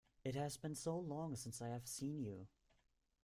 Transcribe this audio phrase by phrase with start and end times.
[0.23, 2.47] It has been so long since I have seen you!